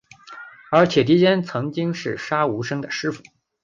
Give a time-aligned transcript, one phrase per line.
[0.71, 3.21] 而铁笛仙曾经是杀无生的师父。